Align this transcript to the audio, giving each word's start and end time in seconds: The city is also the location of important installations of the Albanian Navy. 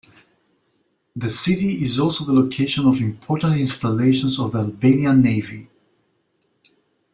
The 1.15 1.29
city 1.29 1.83
is 1.83 1.99
also 1.99 2.25
the 2.25 2.33
location 2.33 2.87
of 2.87 2.99
important 3.01 3.57
installations 3.59 4.39
of 4.39 4.51
the 4.53 4.57
Albanian 4.57 5.21
Navy. 5.21 5.69